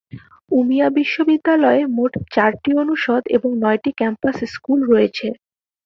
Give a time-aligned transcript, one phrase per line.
[0.51, 5.27] Umeå বিশ্ববিদ্যালয়ে মোট চারটি অনুষদ এবং নয়টি ক্যাম্পাস স্কুল রয়েছে।